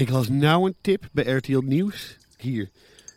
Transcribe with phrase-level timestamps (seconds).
[0.00, 2.16] Ik las nou een tip bij RTL Nieuws.
[2.36, 2.70] Hier,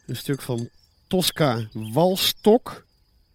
[0.06, 0.70] een stuk van
[1.08, 2.86] Tosca Walstok.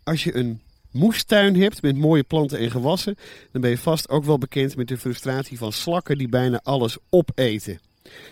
[0.03, 3.17] Als je een moestuin hebt met mooie planten en gewassen,
[3.53, 6.97] dan ben je vast ook wel bekend met de frustratie van slakken die bijna alles
[7.11, 7.81] opeten.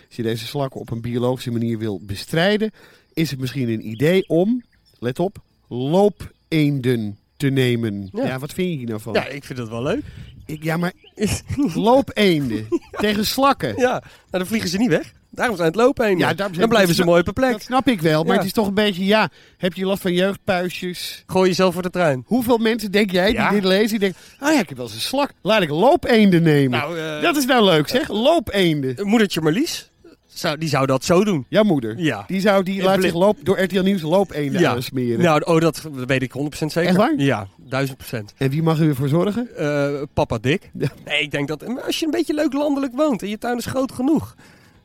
[0.06, 2.70] Als je deze slakken op een biologische manier wil bestrijden,
[3.12, 4.64] is het misschien een idee om,
[4.98, 8.08] let op, loopeenden te nemen.
[8.12, 8.24] Ja.
[8.26, 8.38] Ja.
[8.38, 9.12] wat vind je hier nou van?
[9.12, 10.02] Ja, ik vind dat wel leuk.
[10.46, 10.92] Ik, ja, maar
[11.74, 13.68] loopeenden tegen slakken.
[13.76, 15.12] Ja, nou dan vliegen ze niet weg.
[15.30, 16.18] Daarom zijn het lopen heen.
[16.18, 17.52] Ja, dan blijven ze mooi op een plek.
[17.52, 18.36] Dat snap ik wel, maar Ja.
[18.38, 21.22] het is toch een beetje, ja, heb je last van jeugdpuisjes?
[21.26, 22.22] Gooi jezelf voor de trein.
[22.26, 23.50] Hoeveel mensen denk jij die Ja.
[23.50, 26.42] dit lezen, die denken, ah ja, ik heb wel eens een slak, laat ik loopeenden
[26.42, 26.78] nemen.
[26.78, 29.06] Nou, eh, dat is nou leuk zeg, loopeenden.
[29.06, 29.90] Moedertje Marlies,
[30.38, 31.46] zou, die zou dat zo doen.
[31.48, 32.24] Jouw moeder, Ja.
[32.26, 34.70] die zou die laat zich loop, door RTL Nieuws loopeenden Ja.
[34.70, 35.24] aansmeren.
[35.24, 36.88] Nou, oh, dat weet ik 100% zeker.
[36.88, 37.14] Echt waar?
[37.16, 38.32] Ja, 1000%.
[38.36, 39.48] En wie mag er voor zorgen?
[39.56, 40.70] Eh, papa Dick.
[40.78, 40.88] Ja.
[41.04, 43.66] Nee, ik denk dat als je een beetje leuk landelijk woont en je tuin is
[43.66, 44.34] groot genoeg.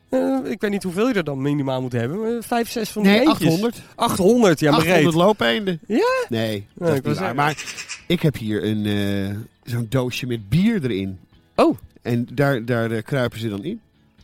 [0.10, 2.44] eh, ik weet niet hoeveel je er dan minimaal moet hebben.
[2.44, 3.36] Vijf, zes van die Nee, eentjes.
[3.48, 3.82] 800.
[3.96, 5.24] 800, ja, maar 800 reet.
[5.24, 5.80] loopeenden.
[5.88, 6.26] Ja?
[6.30, 7.36] Nee, dat is waar.
[7.36, 7.64] Maar
[8.08, 9.36] ik heb hier een eh,
[9.74, 11.20] zo'n doosje met bier erin.
[11.56, 13.80] Oh, En daar, daar eh, kruipen ze dan in.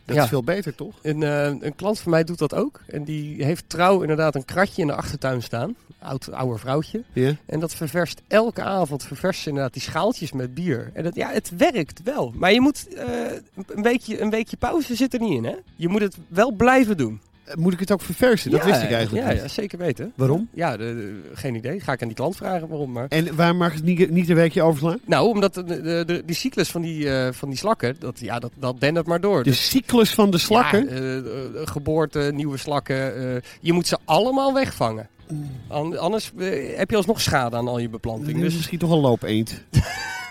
[0.08, 0.22] Dat Ja.
[0.22, 0.94] is veel beter, toch?
[1.02, 2.80] een, eh, een klant van mij doet dat ook.
[2.86, 5.76] En die heeft trouw inderdaad een kratje in de achtertuin staan.
[5.98, 7.02] Oud, ouder vrouwtje.
[7.12, 7.32] Ja.
[7.46, 10.90] En dat ververst elke avond ververst ze inderdaad die schaaltjes met bier.
[10.94, 12.32] En dat, ja, het werkt wel.
[12.36, 13.06] Maar je moet eh,
[13.74, 15.54] een, weekje, een weekje pauze zit er niet in, hè?
[15.76, 17.20] Je moet het wel blijven doen.
[17.54, 18.50] Moet ik het ook verversen?
[18.50, 19.42] Dat Ja, wist ik eigenlijk ja, niet.
[19.42, 20.12] ja, zeker weten.
[20.14, 20.48] Waarom?
[20.54, 21.80] Ja, de- de- geen idee.
[21.80, 22.92] Ga ik aan die klant vragen waarom.
[22.92, 23.06] Maar...
[23.08, 24.98] En waar mag het niet, niet een weekje overslaan?
[25.04, 25.64] Nou, omdat de,
[26.06, 29.20] de, die cyclus van die, eh, van die slakken, dat, ja, dat, dat dendert maar
[29.20, 29.42] door.
[29.42, 30.84] De cyclus van de slakken?
[30.84, 30.94] Ja,
[31.60, 33.16] eh, geboorte, nieuwe slakken.
[33.34, 35.08] eh, je moet ze allemaal wegvangen.
[35.68, 36.32] An- anders
[36.76, 38.34] heb je alsnog schade aan al je beplanting.
[38.36, 39.60] Dus Dus misschien toch een loopeend.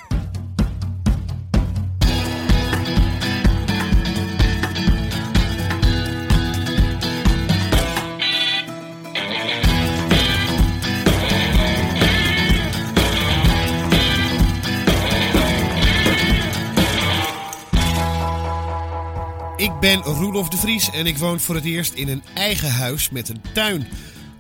[19.58, 23.10] Ik ben Roelof de Vries en ik woon voor het eerst in een eigen huis
[23.10, 23.88] met een tuin.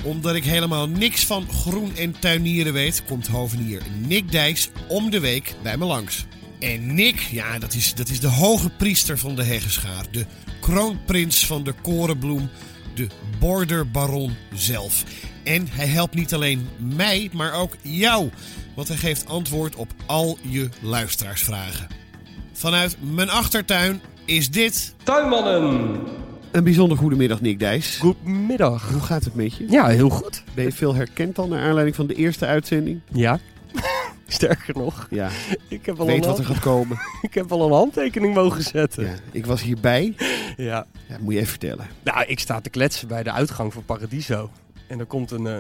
[0.03, 5.19] Omdat ik helemaal niks van groen en tuinieren weet, komt hovenier Nick Dijs om de
[5.19, 6.25] week bij me langs.
[6.59, 10.05] En Nick, ja, dat is, dat is de hoge priester van de Heggeschaar.
[10.11, 10.25] De
[10.61, 12.49] kroonprins van de korenbloem.
[12.95, 13.07] De
[13.39, 15.03] borderbaron zelf.
[15.44, 18.29] En hij helpt niet alleen mij, maar ook jou.
[18.75, 21.88] Want hij geeft antwoord op al je luisteraarsvragen.
[22.53, 24.95] Vanuit mijn achtertuin is dit...
[25.03, 25.99] Tuinmannen!
[26.51, 27.97] Een bijzonder goede middag, Nick Dijs.
[27.97, 28.91] Goedemiddag.
[28.91, 29.65] Hoe gaat het met je?
[29.69, 30.43] Ja, heel goed.
[30.53, 32.99] Ben je veel herkend al naar aanleiding van de eerste uitzending?
[33.11, 33.39] Ja.
[34.27, 35.29] Sterker nog, Ja,
[35.67, 36.99] ik heb, al weet een wat er gaat komen.
[37.21, 39.05] ik heb al een handtekening mogen zetten.
[39.05, 40.16] Ja, ik was hierbij.
[40.57, 40.85] Ja.
[41.07, 41.87] Ja, moet je even vertellen.
[42.03, 44.49] Nou, ik sta te kletsen bij de uitgang van Paradiso.
[44.87, 45.59] En er komt een, eh,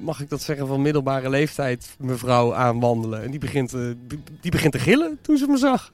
[0.00, 3.22] mag ik dat zeggen, van middelbare leeftijd mevrouw aanwandelen.
[3.22, 3.80] En die begint, eh,
[4.40, 5.92] die begint te gillen toen ze me zag.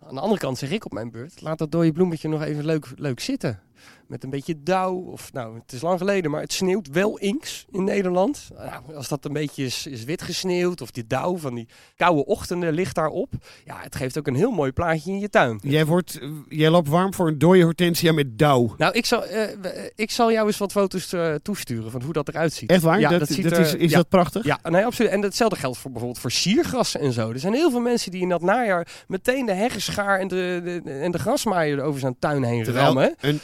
[0.00, 2.64] Aan de andere kant zeg ik op mijn beurt, laat dat dode bloemetje nog even
[2.64, 3.60] leuk, leuk zitten.
[4.06, 7.64] Met een beetje dauw, of nou, het is lang geleden, maar het sneeuwt wel inks
[7.70, 8.48] in Nederland.
[8.56, 12.24] Nou, als dat een beetje is, is wit gesneeuwd, of die dauw van die koude
[12.24, 13.32] ochtenden ligt daarop.
[13.64, 15.60] Ja, het geeft ook een heel mooi plaatje in je tuin.
[15.62, 16.18] Jij, wordt,
[16.48, 18.74] jij loopt warm voor een dode hortensia met dauw.
[18.78, 22.28] Nou, ik zal, eh, ik zal jou eens wat foto's eh, toesturen van hoe dat
[22.28, 22.70] eruit ziet.
[22.70, 23.00] Echt waar?
[23.00, 23.96] Ja, dat, dat ziet dat er- is is ja.
[23.96, 24.44] dat prachtig?
[24.44, 25.10] Ja, nee, absoluut.
[25.10, 27.30] En hetzelfde geldt voor bijvoorbeeld voor siergrassen en zo.
[27.30, 30.90] Er zijn heel veel mensen die in dat najaar meteen de heggenschaar en de, de,
[30.90, 33.14] en de grasmaaier over zijn tuin heen Terwijl rammen.
[33.20, 33.40] eh, een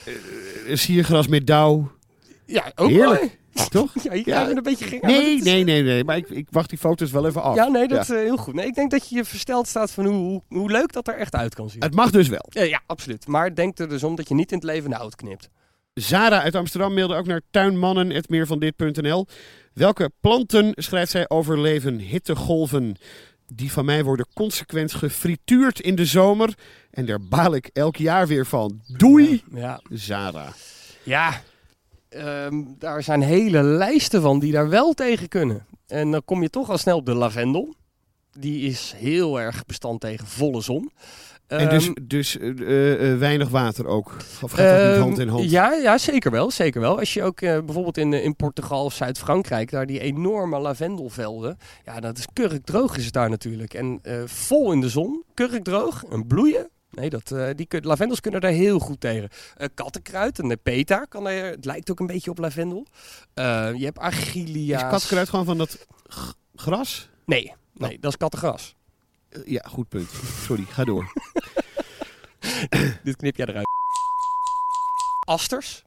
[0.72, 1.90] siergras met dauw,
[2.46, 3.68] Ja, ook heerlijk, mooi.
[3.68, 3.92] toch?
[4.04, 4.48] Ja, je Ja.
[4.50, 6.04] een beetje maar Nee, is- nee, nee, nee.
[6.04, 7.54] Maar ik, ik wacht die foto's wel even af.
[7.54, 8.54] Ja, nee, dat is eh, heel goed.
[8.54, 11.14] Nee, ik denk dat je je versteld staat van hoe, hoe, hoe leuk dat er
[11.16, 11.82] echt uit kan zien.
[11.82, 12.46] Het mag dus wel.
[12.48, 13.26] Ja, ja, absoluut.
[13.26, 15.48] Maar denk er dus om dat je niet in het leven hout knipt.
[15.94, 19.26] Zara uit Amsterdam mailde ook naar tuinmannen.meervandit.nl.
[19.74, 22.96] Welke planten, schrijft zij, overleven hittegolven?
[23.54, 26.54] Die van mij worden consequent gefrituurd in de zomer.
[26.90, 28.80] En daar baal ik elk jaar weer van.
[28.86, 30.52] Doei, Ja, Zara.
[31.02, 31.40] ja
[32.08, 35.66] ehm, daar zijn hele lijsten van die daar wel tegen kunnen.
[35.86, 37.74] En dan kom je toch al snel op de lavendel.
[38.38, 40.90] Die is heel erg bestand tegen volle zon.
[41.58, 44.16] En dus, Ehm, dus eh, eh, eh, weinig water ook.
[44.42, 45.50] Of gaat dat niet Ehm, hand in hand?
[45.50, 46.50] Ja, ja zeker wel.
[46.50, 46.98] Zeker wel.
[46.98, 51.58] Als je ook bijvoorbeeld in, in Portugal of Zuid-Frankrijk, daar die enorme lavendelvelden.
[51.84, 53.74] Ja, dat is kurkdroog is het daar natuurlijk.
[53.74, 56.68] En vol in de zon, kurkdroog en bloeien.
[56.90, 59.28] Nee, dat, die kun- lavendels kunnen daar heel goed tegen.
[59.56, 62.86] Eh, kattenkruid en nepeta kan er, het lijkt ook een beetje op lavendel.
[63.34, 64.82] Je hebt agilia's.
[64.82, 65.86] Is katkruid gewoon van dat
[66.54, 67.08] gras?
[67.26, 68.74] Nee, nee, dat is kattegras.
[69.32, 70.10] Eh, Ja, goed punt.
[70.46, 71.12] Sorry, ga door.
[73.04, 73.66] Dit knip jij eruit.
[75.26, 75.84] Asters.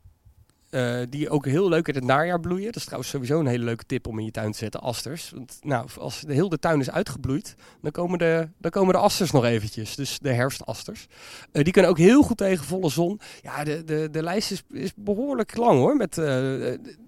[0.69, 2.65] eh, die ook heel leuk in het najaar bloeien.
[2.65, 4.81] Dat is trouwens sowieso een hele leuke tip om in je tuin te zetten.
[4.81, 5.30] Asters.
[5.36, 9.31] Want nou, als de hele tuin is uitgebloeid, dan komen de, dan komen de asters
[9.31, 9.95] nog eventjes.
[9.95, 11.07] Dus de herfstasters.
[11.51, 13.19] Eh, die kunnen ook heel goed tegen volle zon.
[13.41, 15.95] Ja, de, de, de lijst is, is behoorlijk lang hoor.
[15.95, 16.18] Met,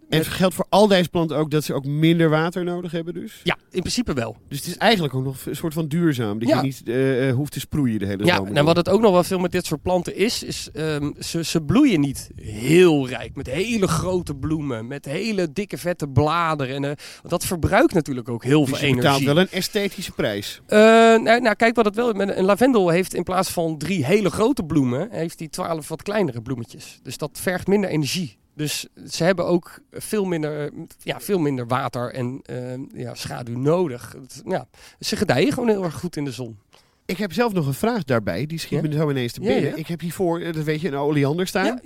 [0.09, 3.13] En het geldt voor al deze planten ook dat ze ook minder water nodig hebben
[3.13, 3.39] dus?
[3.43, 4.35] ja, in principe wel.
[4.47, 6.39] Dus het is eigenlijk ook nog een soort van duurzaam.
[6.39, 6.55] Dat Ja.
[6.57, 8.53] je niet eh, eh, hoeft te sproeien de hele Ja, zomer.
[8.55, 11.43] en wat het ook nog wel veel met dit soort planten is, is ehm, ze,
[11.43, 13.35] ze bloeien niet heel rijk.
[13.35, 16.75] Met hele grote bloemen, met hele dikke vette bladeren.
[16.75, 16.91] En, eh,
[17.29, 19.25] dat verbruikt natuurlijk ook heel Dus veel betaalt energie.
[19.25, 20.61] wel een esthetische prijs.
[20.67, 22.13] Nou, nou, kijk wat het wel.
[22.13, 26.01] met Een lavendel heeft in plaats van drie hele grote bloemen, heeft die twaalf wat
[26.03, 26.99] kleinere bloemetjes.
[27.03, 28.37] Dus dat vergt minder energie.
[28.57, 30.71] Dus ze hebben ook veel minder,
[31.03, 34.15] ja, veel minder water en eh, ja, schaduw nodig.
[34.45, 34.67] Ja,
[34.99, 36.57] ze gedijen gewoon heel erg goed in de zon.
[37.05, 38.45] Ik heb zelf nog een vraag daarbij.
[38.45, 38.87] Die schiet Ja?
[38.89, 39.69] me zo ineens te binnen.
[39.69, 39.75] ja.
[39.75, 41.79] Ik heb hiervoor, eh, dat weet je, een oleander staan.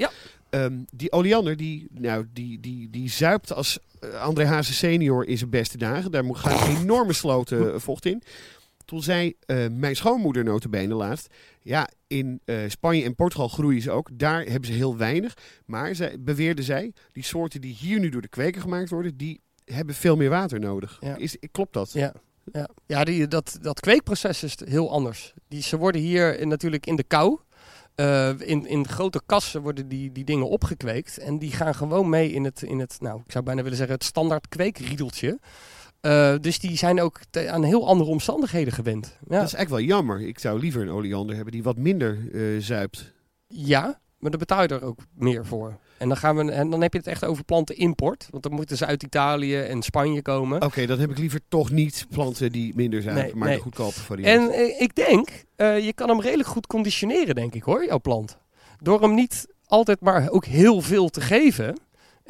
[0.49, 5.37] Ehm, die oleander, die, nou, die, die, die zuipt als eh, André Hazes senior in
[5.37, 6.11] zijn beste dagen.
[6.11, 8.23] Daar een enorme sloten eh, vocht in.
[8.91, 11.33] Toen zei eh, mijn schoonmoeder notabene laatst...
[11.61, 14.09] Ja, in eh, Spanje en Portugal groeien ze ook.
[14.13, 15.37] Daar hebben ze heel weinig.
[15.65, 19.17] Maar, zij, beweerde zij, die soorten die hier nu door de kweker gemaakt worden...
[19.17, 20.97] die hebben veel meer water nodig.
[21.01, 21.15] Ja.
[21.15, 21.91] Is, klopt dat?
[21.91, 22.13] Ja,
[22.51, 22.69] ja.
[22.85, 25.33] ja die, dat, dat kweekproces is heel anders.
[25.47, 27.39] Die, ze worden hier natuurlijk in de kou.
[27.95, 31.17] eh, in, in grote kassen worden die, die dingen opgekweekt.
[31.17, 33.95] En die gaan gewoon mee in het, in het, nou, ik zou bijna willen zeggen,
[33.95, 35.39] het standaard kweekriedeltje.
[36.01, 39.05] Eh, dus die zijn ook aan heel andere omstandigheden gewend.
[39.05, 40.21] Ja, Dat is eigenlijk wel jammer.
[40.21, 43.13] Ik zou liever een oleander hebben die wat minder eh, zuipt.
[43.47, 45.77] ja maar daar betaal je er ook meer voor.
[45.97, 48.27] En dan, gaan we, en dan heb je het echt over plantenimport.
[48.29, 50.61] Want dan moeten ze uit Italië en Spanje komen.
[50.61, 53.57] Oké, dan heb ik liever toch niet planten die minder zuipen, Nee, maar nee.
[53.57, 54.51] de goedkope variant.
[54.51, 58.37] En eh, ik denk, je kan hem redelijk goed conditioneren, denk ik hoor, jouw plant.
[58.79, 61.77] Door hem niet altijd maar ook heel veel te geven.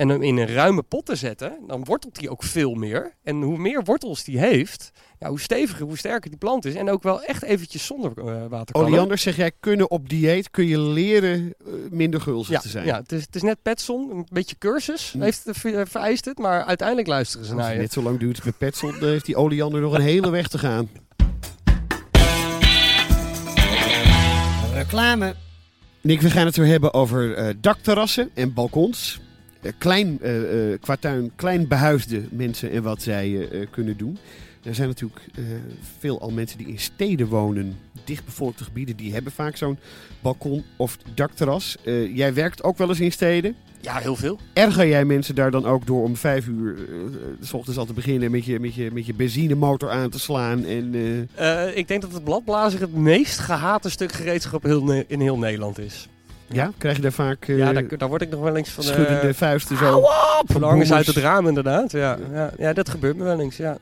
[0.01, 3.13] En hem in een ruime pot te zetten, dan wortelt hij ook veel meer.
[3.23, 6.75] En hoe meer wortels die heeft, ja, hoe steviger, hoe sterker die plant is.
[6.75, 8.75] En ook wel echt eventjes zonder uh, water
[9.07, 9.17] kan.
[9.17, 12.85] Zeg jij, kunnen op dieet, kun je leren uh, minder gulzig ja, te zijn.
[12.85, 15.21] Ja, het is, het is net Petson, een beetje cursus Mm.
[15.21, 17.79] heeft ver- vereist het, maar uiteindelijk luisteren ze Als naar je.
[17.79, 20.57] net zo lang duurt met Petzl, dan heeft die oleander nog een hele weg te
[20.57, 20.89] gaan.
[24.73, 25.35] Reclame.
[26.01, 29.19] Nick, we gaan het weer hebben over eh, dakterrassen en balkons.
[29.61, 34.17] Eh, klein, eh, eh, tuin, klein behuisde mensen en wat zij eh, eh, kunnen doen.
[34.63, 35.43] Er zijn natuurlijk eh,
[35.99, 39.77] veel al mensen die in steden wonen, dichtbevolkte gebieden, die hebben vaak zo'n
[40.19, 41.77] balkon of dakterras.
[41.83, 43.55] Eh, jij werkt ook wel eens in steden.
[43.81, 44.39] Ja, heel veel.
[44.53, 46.95] Erger jij mensen daar dan ook door om vijf uur eh,
[47.41, 50.65] s ochtends al te beginnen met je, met je, met je benzinemotor aan te slaan?
[50.65, 50.95] En,
[51.35, 54.65] eh, Eh, ik denk dat het bladblazer het meest gehate stuk gereedschap
[55.07, 56.07] in heel Nederland is.
[56.53, 58.83] Ja, krijg je daar vaak eh, ja, daar, daar word ik nog wel eens van...
[58.83, 59.97] eh, schuddende vuisten zo?
[60.39, 60.61] Op!
[60.61, 61.91] hangers uit het raam inderdaad.
[61.91, 62.51] Ja, ja.
[62.57, 63.77] ja, dat gebeurt me wel eens, ja.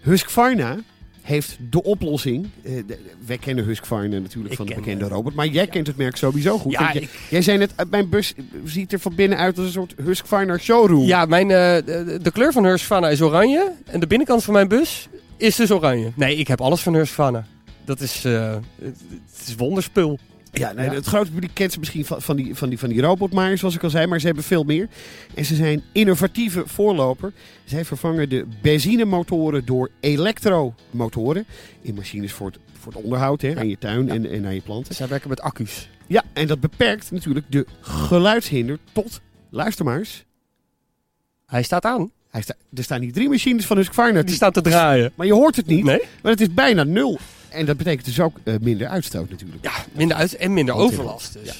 [0.00, 0.76] Husqvarna
[1.22, 2.46] heeft de oplossing.
[2.62, 5.34] Eh, de- wij kennen Husqvarna natuurlijk Ik van de ken, bekende eh, robot.
[5.34, 6.72] Maar jij kent het merk sowieso goed.
[6.72, 8.34] Ja, jij- ik- Jij zei net, mijn bus
[8.64, 11.04] ziet er van binnen uit als een soort Husqvarna showroom.
[11.06, 13.72] Ja, mijn, eh, de, de kleur van Husqvarna is oranje.
[13.84, 16.12] En de binnenkant van mijn bus is dus oranje.
[16.14, 17.44] Nee, ik heb alles van Husqvarna.
[17.84, 18.50] Dat is, eh,
[18.82, 19.00] het,
[19.38, 20.18] het is wonderspul.
[20.58, 23.00] Ja, nee, het grote publiek kent ze misschien van, van, die, van, die, van die
[23.00, 24.88] robotmaaiers, zoals ik al zei, maar ze hebben veel meer.
[25.34, 27.32] En ze zijn innovatieve voorloper.
[27.64, 31.46] Zij vervangen de benzinemotoren door elektromotoren
[31.82, 34.60] in machines voor het, voor het onderhoud hè, aan je tuin en, en aan je
[34.60, 34.94] planten.
[34.94, 35.88] Zij werken met accu's.
[36.06, 40.24] Ja, en dat beperkt natuurlijk de geluidshinder tot, luister maar eens,
[41.46, 42.10] Hij staat aan.
[42.30, 45.12] hij sta, er staan hier drie machines van Husqvarna, Die staat te draaien.
[45.14, 46.00] maar je hoort het niet, Nee?
[46.22, 47.18] maar het is bijna nul.
[47.50, 49.64] En dat betekent dus ook eh, minder uitstoot natuurlijk.
[49.64, 51.46] Ja, minder uit en minder overlast dus.
[51.46, 51.54] Ja.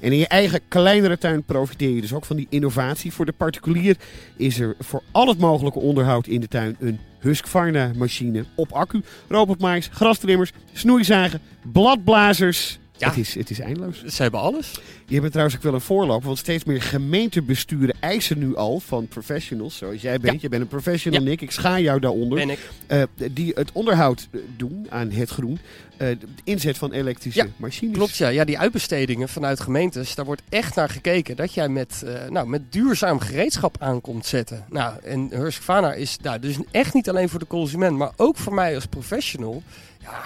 [0.00, 3.12] En in je eigen kleinere tuin profiteer je dus ook van die innovatie.
[3.12, 3.96] Voor de particulier
[4.36, 9.02] is er voor al het mogelijke onderhoud in de tuin een Husqvarna machine op accu.
[9.28, 11.40] Robotmaais, grastrimmers, snoeizagen,
[11.72, 12.78] bladblazers.
[12.98, 13.08] Ja.
[13.08, 14.04] Het, is, het is eindeloos.
[14.04, 14.80] Ze hebben alles.
[15.06, 19.08] Je bent trouwens ook wel een voorloper, want steeds meer gemeentebesturen eisen nu al van
[19.08, 20.34] professionals, zoals jij bent.
[20.34, 20.38] Ja.
[20.42, 21.26] Je bent een professional, Ja.
[21.26, 21.40] Nick.
[21.40, 22.38] Ik schaar jou daaronder.
[22.38, 22.70] Ben ik.
[22.86, 25.58] Eh, die het onderhoud eh, doen aan het groen.
[25.96, 27.96] Eh, de inzet van elektrische Ja, machines.
[27.96, 28.28] Klopt ja.
[28.28, 32.72] Ja, die uitbestedingen vanuit gemeentes, daar wordt echt naar gekeken dat jij met, nou, met
[32.72, 34.64] duurzaam gereedschap aan komt zetten.
[34.68, 38.54] Nou, en Husqvarna is nou, dus echt niet alleen voor de consument, maar ook voor
[38.54, 39.62] mij als professional.
[40.02, 40.22] Ja,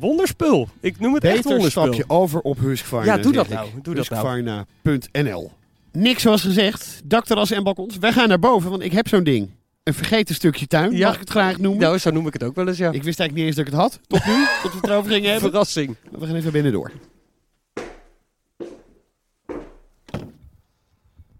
[0.00, 0.68] wonderspul.
[0.80, 1.82] Ik noem het echt Beter wonderspul.
[1.82, 3.14] stap je over op Husqvarna.
[3.16, 3.66] Ja, doe dat nou.
[3.68, 3.84] ik.
[3.84, 4.36] Doe dat nou.
[4.36, 5.50] Husqvarna.nl
[5.92, 7.96] Niks zoals gezegd, dakterrassen en balkons.
[7.98, 9.50] Wij gaan naar boven, want ik heb zo'n ding.
[9.82, 11.06] Een vergeten stukje tuin, Ja.
[11.06, 11.80] mag ik het graag noemen.
[11.80, 12.90] Nou, zo noem ik het ook wel eens, ja.
[12.92, 15.10] Ik wist eigenlijk niet eens dat ik het had, tot nu, tot we het erover
[15.10, 15.50] gingen hebben.
[15.50, 15.96] Verrassing.
[16.10, 16.92] Maar We gaan even binnen door.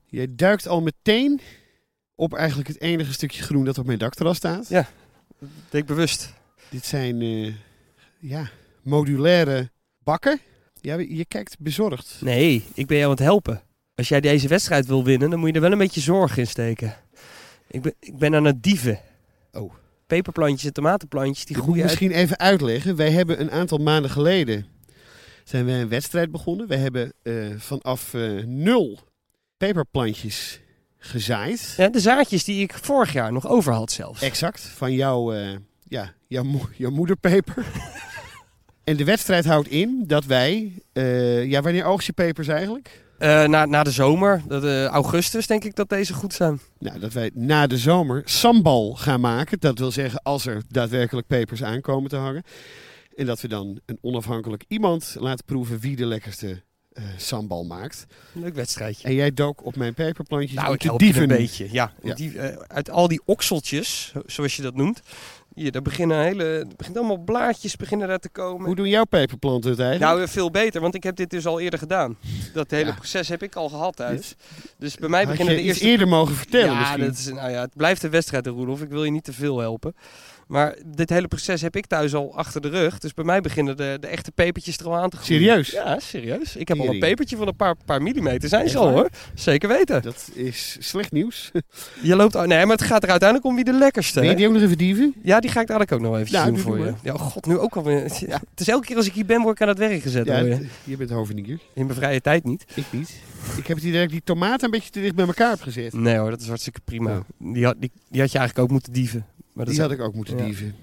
[0.07, 1.41] Je duikt al meteen
[2.15, 4.69] op eigenlijk het enige stukje groen dat op mijn dakterras staat.
[4.69, 4.89] Ja.
[5.71, 6.33] Denk bewust.
[6.69, 7.53] Dit zijn eh,
[8.21, 8.49] ja,
[8.83, 9.71] modulaire
[10.05, 10.41] bakken.
[10.81, 12.17] Ja, je kijkt bezorgd.
[12.21, 13.63] Nee, ik ben jou aan het helpen.
[13.95, 16.47] Als jij deze wedstrijd wil winnen, dan moet je er wel een beetje zorg in
[16.47, 16.97] steken.
[17.69, 19.01] Ik ben, ik ben aan het dieven.
[19.53, 19.75] Oh.
[20.07, 21.85] Peperplantjes en tomatenplantjes, die groeien uit...
[21.91, 22.97] misschien even uitleggen.
[22.97, 24.67] Wij hebben een aantal maanden geleden
[25.45, 26.67] zijn wij een wedstrijd begonnen.
[26.69, 28.99] Wij hebben eh, vanaf eh, nul
[29.57, 30.61] peperplantjes
[30.99, 31.75] gezaaid.
[31.77, 34.23] Ja, de zaadjes die ik vorig jaar nog over had zelfs.
[34.23, 35.57] Exact, van jouw, eh,
[35.89, 37.67] ja, jouw, mo- jouw moederpeper.
[38.87, 40.73] en de wedstrijd houdt in dat wij...
[40.93, 43.05] eh, ja, wanneer oogst je pepers eigenlijk?
[43.19, 46.61] Eh, na, na de zomer, dat, eh, augustus, denk ik dat deze goed zijn.
[46.79, 49.61] Nou, dat wij na de zomer sambal gaan maken.
[49.61, 52.43] Dat wil zeggen als er daadwerkelijk pepers aankomen te hangen.
[53.15, 56.63] En dat we dan een onafhankelijk iemand laten proeven wie de lekkerste
[57.17, 58.07] sambal maakt.
[58.33, 59.09] Leuk wedstrijdje.
[59.09, 61.23] En jij dook op mijn peperplantjes Nou, om te dieven.
[61.23, 61.69] een beetje.
[61.73, 62.15] Ja, Ja.
[62.15, 65.01] Die, uit al die okseltjes, zo- zoals je dat noemt.
[65.57, 68.67] Hier, daar beginnen, hele, er begint allemaal blaadjes beginnen daar te komen.
[68.67, 70.17] Hoe doen jouw peperplanten het eigenlijk?
[70.17, 72.17] Nou, veel beter, want ik heb dit dus al eerder gedaan.
[72.53, 72.95] Dat hele Ja.
[72.95, 74.35] proces heb ik al gehad thuis.
[74.79, 75.85] Dus bij mij beginnen de eerste...
[75.85, 77.05] eerder mogen vertellen ja, misschien.
[77.05, 78.83] dat is, nou ja, het blijft een wedstrijd, Roelof.
[78.83, 79.95] Ik wil je niet te veel helpen.
[80.47, 82.99] Maar dit hele proces heb ik thuis al achter de rug.
[82.99, 85.43] Dus bij mij beginnen de, de echte pepertjes er al aan te groeien.
[85.43, 85.71] Serieus?
[85.71, 86.57] Ja, serieus.
[86.57, 88.49] Ik heb al een pepertje van een paar, paar millimeter.
[88.49, 89.09] Zijn ze al hoor.
[89.35, 90.03] Zeker weten.
[90.03, 91.51] Dat is slecht nieuws.
[92.03, 92.35] Je loopt...
[92.47, 94.21] Nee, maar het gaat er uiteindelijk om wie de lekkerste.
[94.21, 95.15] Wil je die ook nog even dieven?
[95.23, 96.93] Ja, die ga ik dadelijk ook nog eventjes Ja, doen doe voor je.
[97.03, 97.95] Ja, oh god, nu ook alweer.
[98.27, 100.27] Ja, het is elke keer als ik hier ben, word ik aan het werk gezet.
[100.27, 100.51] Ja, je.
[100.51, 101.59] het- je bent hovenier.
[101.75, 102.65] In mijn vrije tijd niet.
[102.75, 103.15] Ik niet.
[103.57, 105.61] Ik heb het idee dat ik die tomaten een beetje te dicht bij elkaar heb
[105.63, 105.93] gezet.
[105.93, 107.11] Nee hoor, dat is hartstikke prima.
[107.11, 107.23] Ja.
[107.53, 109.27] Die, had, die, die had je eigenlijk ook moeten dieven.
[109.57, 110.45] Maar dat, Die had ik ook moeten Ja.
[110.45, 110.75] dieven.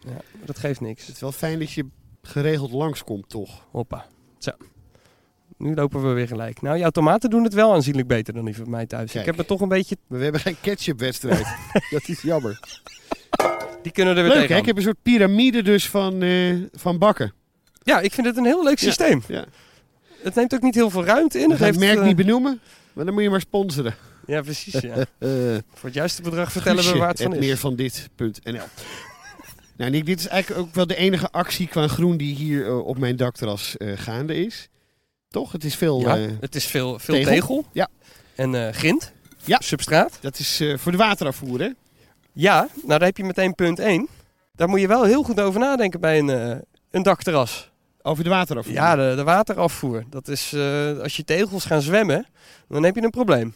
[0.00, 1.06] ja, maar dat geeft niks.
[1.06, 1.86] Het is wel fijn dat je
[2.22, 3.66] geregeld langskomt, toch?
[3.70, 4.06] Hoppa.
[4.38, 4.50] Zo.
[5.56, 6.62] nu lopen we weer gelijk.
[6.62, 9.10] Nou, jouw tomaten doen het wel aanzienlijk beter dan die van mij thuis.
[9.12, 9.24] Kijk.
[9.26, 9.96] Ik heb er toch een beetje...
[10.06, 11.46] Maar we hebben geen ketchupwedstrijd.
[11.90, 12.60] dat is jammer.
[13.82, 14.40] Die kunnen er weer Leuk hè?
[14.40, 14.60] tegenaan.
[14.60, 17.32] Ik heb een soort piramide dus van, eh, van bakken.
[17.82, 19.22] Ja, ik vind het een heel leuk systeem.
[19.28, 19.44] Ja.
[20.22, 21.46] Het neemt ook niet heel veel ruimte in.
[21.46, 22.60] We Het heeft, merk eh, niet benoemen,
[22.92, 23.94] maar dan moet je maar sponsoren.
[24.28, 24.80] Ja, precies.
[24.80, 24.94] Ja.
[25.74, 27.38] Voor het juiste bedrag vertellen we waar het van is.
[27.38, 28.62] meer van dit.nl.
[29.76, 32.86] nou Nick, dit is eigenlijk ook wel de enige actie qua groen die hier eh,
[32.86, 34.68] op mijn dakterras eh, gaande is.
[35.28, 35.52] Toch?
[35.52, 36.00] Het is veel...
[36.00, 37.32] Ja, eh, het is veel, veel tegel.
[37.32, 37.64] tegel.
[37.72, 37.88] Ja.
[38.34, 39.12] En grind.
[39.44, 39.60] Ja.
[39.60, 40.18] Substraat.
[40.20, 41.70] dat is voor de waterafvoer hè?
[42.32, 44.08] Ja, nou daar heb je meteen punt 1.
[44.54, 47.70] Daar moet je wel heel goed over nadenken bij een, een dakterras.
[48.02, 48.74] Over de waterafvoer.
[48.74, 50.04] Ja, de, de waterafvoer.
[50.10, 50.54] Dat is,
[51.02, 52.26] als je tegels gaan zwemmen,
[52.68, 53.54] dan heb je een probleem.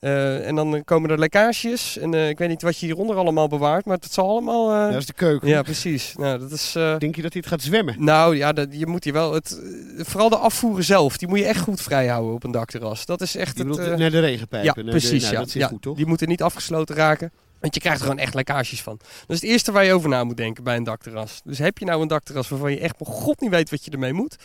[0.00, 1.98] Eh, en dan komen er lekkages.
[1.98, 4.72] En eh, ik weet niet wat je hieronder allemaal bewaart, maar het zal allemaal...
[4.72, 5.48] eh, dat is de keuken.
[5.48, 6.14] ja, precies.
[6.16, 6.72] Nou, dat is...
[6.98, 7.94] Denk je dat dit gaat zwemmen?
[7.98, 9.32] nou ja, dat, je moet hier wel...
[9.34, 9.60] Het,
[9.96, 13.06] vooral de afvoeren zelf, die moet je echt goed vrij houden op een dakterras.
[13.06, 13.76] Dat is echt Je het...
[13.76, 14.68] bedoelt naar de regenpijpen.
[14.68, 15.22] ja, naar de- precies.
[15.22, 15.40] nou, ja.
[15.40, 15.96] Dat zit Ja, goed toch?
[15.96, 17.32] Die moeten niet afgesloten raken.
[17.60, 18.96] Want je krijgt er gewoon echt lekkages van.
[18.98, 21.40] Dat is het eerste waar je over na moet denken bij een dakterras.
[21.44, 23.90] Dus heb je nou een dakterras waarvan je echt bij god niet weet wat je
[23.90, 24.36] ermee moet.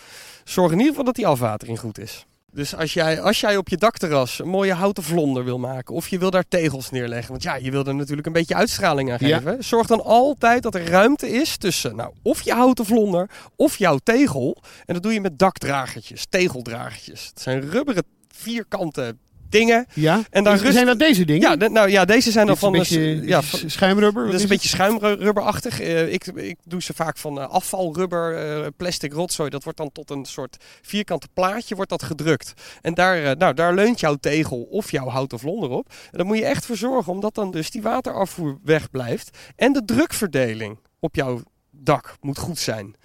[0.44, 2.26] Zorg in ieder geval dat die afwatering goed is.
[2.56, 5.96] Dus als jij, als jij op je dakterras een mooie houten vlonder wil maken.
[5.96, 7.32] Of je wil daar tegels neerleggen.
[7.32, 9.64] Want ja, je wil er natuurlijk een beetje uitstraling aan geven.
[9.64, 13.98] Zorg dan altijd dat er ruimte is tussen nou, of je houten vlonder of jouw
[13.98, 14.58] tegel.
[14.86, 17.26] En dat doe je met dakdragertjes, tegeldragertjes.
[17.26, 19.16] Het zijn rubberen vierkante
[19.60, 19.86] dingen.
[19.94, 20.22] Ja?
[20.30, 21.42] En rust- Zijn dat deze dingen?
[21.50, 22.74] Ja, de- nou ja, deze zijn dan van...
[22.74, 24.26] een beetje, ja, van- schuimrubber?
[24.26, 25.80] dat is een beetje schuimrubberachtig.
[25.82, 29.50] Eh, ik, ik doe ze vaak van eh, afvalrubber, eh, plastic rotzooi.
[29.50, 32.54] Dat wordt dan tot een soort vierkante plaatje wordt dat gedrukt.
[32.82, 35.90] En daar, nou, daar leunt jouw tegel of jouw houten vlonder op.
[36.12, 39.38] En daar moet je echt voor zorgen, omdat dan dus die waterafvoer wegblijft.
[39.56, 42.96] En de drukverdeling op jouw dak moet goed zijn.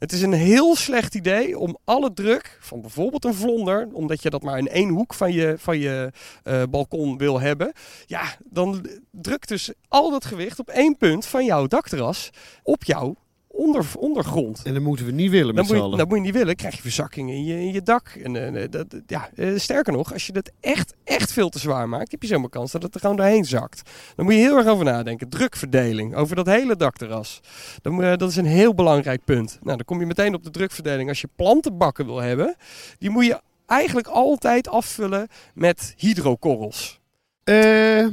[0.00, 4.30] Het is een heel slecht idee om alle druk van bijvoorbeeld een vlonder, omdat je
[4.30, 7.72] dat maar in één hoek van je, van je eh, balkon wil hebben.
[8.06, 12.30] Ja, dan drukt dus al dat gewicht op één punt van jouw dakterras
[12.62, 13.16] op jouw
[13.52, 14.62] onder, ondergrond.
[14.64, 15.98] En dat moeten we niet willen Dat met moet, z'n je, allen.
[15.98, 16.56] dat moet je niet willen.
[16.56, 18.08] krijg je verzakkingen in je, in je dak.
[18.08, 21.88] En, eh, dat, ja, eh, sterker nog, als je het echt, echt veel te zwaar
[21.88, 23.90] maakt, heb je zomaar kans dat het er gewoon doorheen zakt.
[24.16, 25.28] Dan moet je heel erg over nadenken.
[25.28, 27.40] Drukverdeling over dat hele dakterras.
[27.82, 29.58] Dan moet je- dat is een heel belangrijk punt.
[29.62, 31.08] Nou, dan kom je meteen op de drukverdeling.
[31.08, 32.56] Als je plantenbakken wil hebben,
[32.98, 37.00] die moet je eigenlijk altijd afvullen met hydrokorrels.
[37.44, 38.06] Eh,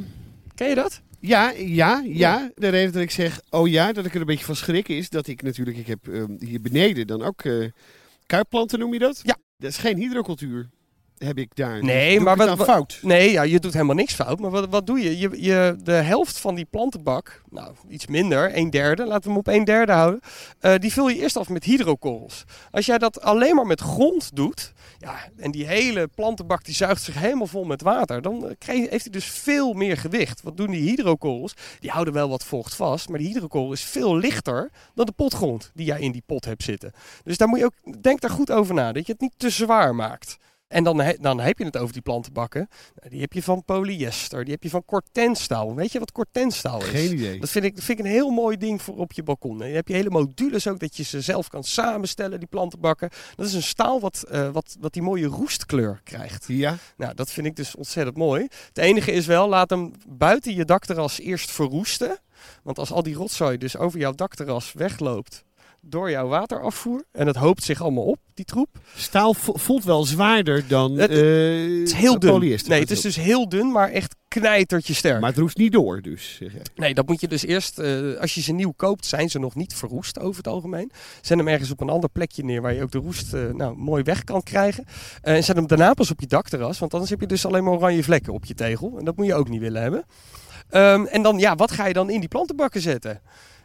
[0.54, 1.00] Ken je dat?
[1.20, 2.50] Ja, ja, ja.
[2.54, 5.08] De reden dat ik zeg, oh ja, dat ik er een beetje van schrik is,
[5.08, 7.42] dat ik natuurlijk, ik heb ehm, hier beneden dan ook
[8.26, 9.20] kuipplanten, noem je dat?
[9.22, 9.36] Ja.
[9.56, 10.68] Dat is geen hydrocultuur,
[11.18, 11.84] heb ik daar.
[11.84, 12.98] Nee, maar wat- fout?
[13.02, 14.38] Nee, ja, je doet helemaal niks fout.
[14.40, 15.18] Maar wat, wat doe je?
[15.18, 15.42] je?
[15.42, 19.46] Je De helft van die plantenbak, nou iets minder, een derde, laten we hem op
[19.46, 20.20] een derde houden.
[20.60, 22.44] eh, die vul je eerst af met hydrokorrels.
[22.70, 27.02] Als jij dat alleen maar met grond doet, ja, en die hele plantenbak die zuigt
[27.02, 30.42] zich helemaal vol met water, dan eh, krijg, heeft hij dus veel meer gewicht.
[30.42, 31.54] Wat doen die hydrokorrels?
[31.80, 35.70] Die houden wel wat vocht vast, maar die hydrokorrel is veel lichter dan de potgrond
[35.74, 36.92] die jij in die pot hebt zitten.
[37.24, 39.50] Dus daar moet je ook, denk daar goed over na, dat je het niet te
[39.50, 40.38] zwaar maakt.
[40.68, 42.68] En dan, he- dan heb je het over die plantenbakken.
[42.94, 45.74] Nou, Die heb je van polyester, die heb je van cortenstaal.
[45.74, 46.88] Weet je wat cortenstaal is?
[46.88, 47.40] Geen idee.
[47.40, 49.52] Dat vind, ik, dat vind ik een heel mooi ding voor op je balkon.
[49.52, 53.10] En dan heb je hele modules ook dat je ze zelf kan samenstellen, die plantenbakken.
[53.34, 56.44] Dat is een staal wat, eh, wat, wat die mooie roestkleur krijgt.
[56.48, 58.42] Ja, Nou, dat vind ik dus ontzettend mooi.
[58.68, 62.18] Het enige is wel, laat hem buiten je dakterras eerst verroesten.
[62.62, 65.44] Want als al die rotzooi dus over jouw dakterras wegloopt
[65.88, 67.04] door jouw waterafvoer...
[67.12, 68.68] en het hoopt zich allemaal op, die troep...
[68.96, 72.30] staal vo- voelt wel zwaarder dan Het- eh, Het is heel dun.
[72.30, 72.70] polyester.
[72.70, 75.20] Nee, het is dus heel dun, maar echt knijtertje sterk.
[75.20, 76.40] Maar het roest niet door, dus.
[76.74, 79.54] Nee, dat moet je dus eerst, eh, als je ze nieuw koopt, zijn ze nog
[79.54, 80.90] niet verroest over het algemeen.
[81.20, 83.76] Zet hem ergens op een ander plekje neer waar je ook de roest eh, nou,
[83.76, 84.84] mooi weg kan krijgen.
[85.22, 87.72] En zet hem daarna pas op je dakterras, want anders heb je dus alleen maar
[87.74, 88.98] oranje vlekken op je tegel.
[88.98, 90.04] En dat moet je ook niet willen hebben.
[90.68, 93.20] Ehm, en dan, ja, wat ga je dan in die plantenbakken zetten?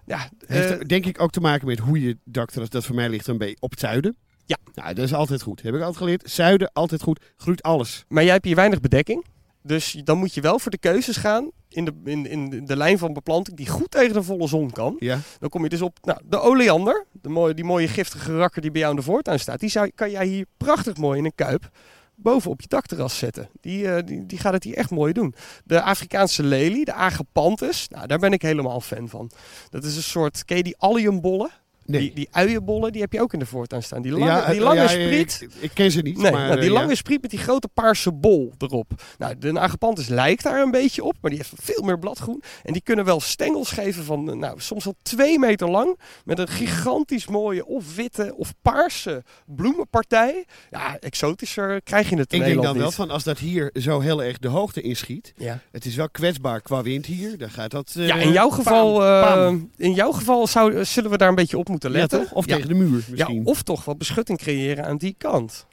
[0.06, 2.96] Ja, Heeft eh, er, denk ik ook te maken met hoe je dakterras, dat voor
[2.96, 4.16] mij ligt een beetje op het zuiden.
[4.46, 4.58] Ja.
[4.74, 5.62] Nou, dat is altijd goed.
[5.62, 6.30] Heb ik altijd geleerd.
[6.30, 7.20] Zuiden, altijd goed.
[7.38, 8.06] Groeit alles.
[8.08, 9.26] maar jij hebt hier weinig bedekking.
[9.62, 12.98] Dus dan moet je wel voor de keuzes gaan in de, in, in de lijn
[12.98, 14.96] van beplanting die goed tegen de volle zon kan.
[15.00, 15.20] Ja.
[15.39, 18.72] Dan kom je dus op nou, de oleander, de mooie, die mooie giftige rakker die
[18.72, 19.60] bij jou in de voortuin staat.
[19.60, 21.70] Die zou, kan jij hier prachtig mooi in een kuip
[22.15, 23.49] boven op je dakterras zetten.
[23.62, 25.36] Die, eh, die, die gaat het hier echt mooi doen.
[25.65, 29.32] De Afrikaanse lelie, de agapanthus, nou, daar ben ik helemaal fan van.
[29.69, 31.52] Dat is een soort, ken die alliumbollen?
[31.86, 32.02] Nee.
[32.02, 34.02] Die, die uienbollen, die heb je ook in de voortuin staan.
[34.02, 35.39] Die lange, Ja, die eh, lange ja, spriet.
[35.41, 36.17] Ik, ik ken ze niet.
[36.17, 36.96] Nee, maar, nou, die eh, lange ja.
[36.96, 38.91] spriet met die grote paarse bol erop.
[39.17, 42.43] Nou, de agapanthus lijkt daar een beetje op, maar die heeft veel meer bladgroen.
[42.63, 46.00] En die kunnen wel stengels geven van, eh, nou, soms wel twee meter lang.
[46.26, 50.46] Met een gigantisch mooie of witte of paarse bloemenpartij.
[50.72, 54.00] Ja, exotischer krijg je het in Ik denk dan wel van als dat hier zo
[54.00, 55.34] heel erg de hoogte inschiet.
[55.38, 55.60] Ja.
[55.72, 57.38] Het is wel kwetsbaar qua wind hier.
[57.38, 57.91] Dan gaat dat.
[57.93, 59.72] Ja, in jouw pam, geval, pam.
[59.78, 62.19] in jouw geval zou, zullen we daar een beetje op moeten Ja, letten.
[62.19, 62.31] toch?
[62.33, 62.55] Of Ja.
[62.55, 63.45] tegen de muur Ja, misschien.
[63.45, 65.65] of toch wat beschutting creëren aan die kant.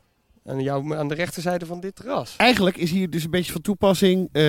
[0.46, 2.34] Aan, jou, aan de rechterzijde van dit terras.
[2.36, 4.42] Eigenlijk is hier dus een beetje van toepassing eh,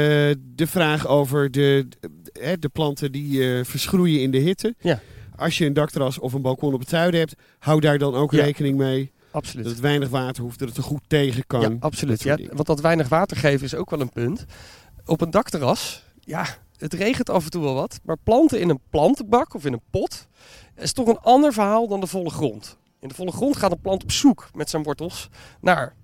[0.55, 2.09] de vraag over de, de,
[2.41, 4.75] hè, de planten die eh, verschroeien in de hitte.
[4.79, 4.99] Ja.
[5.35, 8.31] Als je een dakterras of een balkon op het zuiden hebt, hou daar dan ook
[8.31, 8.43] Ja.
[8.43, 9.11] rekening mee.
[9.31, 9.63] Absoluut.
[9.65, 11.61] Dat het weinig water hoeft, dat het er goed tegen kan.
[11.61, 12.23] Ja, absoluut.
[12.23, 14.45] Ja, want dat weinig water geven is ook wel een punt.
[15.05, 16.45] Op een dakterras, ja,
[16.77, 17.99] het regent af en toe wel wat.
[18.03, 20.27] Maar planten in een plantenbak of in een pot
[20.75, 22.77] is toch een ander verhaal dan de volle grond.
[22.99, 25.29] In de volle grond gaat een plant op zoek met zijn wortels
[25.61, 25.95] naar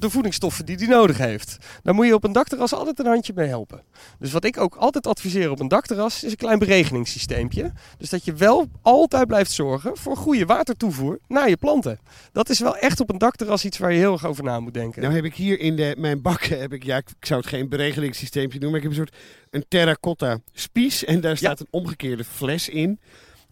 [0.00, 1.56] de voedingsstoffen die hij nodig heeft.
[1.82, 3.82] Daar moet je op een dakterras altijd een handje mee helpen.
[4.18, 7.72] Dus wat ik ook altijd adviseer op een dakterras is een klein beregeningssysteempje.
[7.98, 11.98] Dus dat je wel altijd blijft zorgen voor goede watertoevoer naar je planten.
[12.32, 14.74] Dat is wel echt op een dakterras iets waar je heel erg over na moet
[14.74, 15.02] denken.
[15.02, 17.68] Nou heb ik hier in de, mijn bakken, heb ik, ja, ik zou het geen
[17.68, 21.04] beregelingssysteempje noemen, maar ik heb een soort een terracotta spies.
[21.04, 23.00] En daar staat een omgekeerde fles in.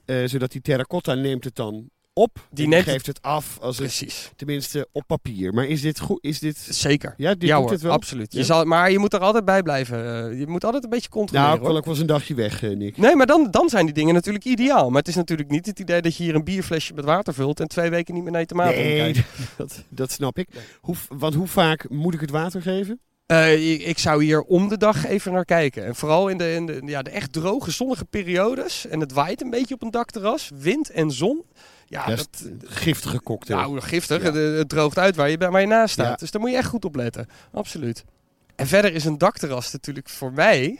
[0.09, 2.47] Eh, zodat die terracotta neemt het dan op.
[2.51, 5.55] Die neemt geeft het af als het, tenminste op papier.
[5.55, 6.19] Maar is dit goed?
[6.25, 6.57] Is dit...
[6.57, 7.15] Zeker.
[7.17, 7.93] Ja, dit ja doet hoor, het wel?
[7.93, 8.33] absoluut.
[8.33, 10.31] Je zal, maar je moet er altijd bij blijven.
[10.31, 11.49] Eh, Je moet altijd een beetje controleren.
[11.49, 11.69] Nou, ik hoor.
[11.69, 12.97] wil ook wel eens een dagje weg, eh, Nick.
[12.97, 14.89] Nee, maar dan, dan zijn die dingen natuurlijk ideaal.
[14.89, 17.61] Maar het is natuurlijk niet het idee dat je hier een bierflesje met water vult
[17.61, 19.29] en twee weken niet meer naar je tomaten Nee, kijkt.
[19.57, 20.49] dat, dat snap ik.
[20.81, 23.01] Hoe, want hoe vaak moet ik het water geven?
[23.29, 25.85] Eh, ik, ik zou hier om de dag even naar kijken.
[25.85, 28.87] En vooral in de, in de, ja, de echt droge, zonnige periodes.
[28.87, 30.51] En het waait een beetje op een dakterras.
[30.55, 31.45] Wind en zon.
[31.87, 32.29] Ja, dat,
[32.65, 33.59] giftige cocktail.
[33.59, 34.23] nou, giftig.
[34.23, 34.33] Ja.
[34.33, 36.07] Het, het droogt uit waar je, bij- waar je naast staat.
[36.07, 36.15] Ja.
[36.15, 37.27] Dus daar moet je echt goed op letten.
[37.53, 38.05] Absoluut.
[38.57, 40.79] En verder is een dakterras natuurlijk voor mij...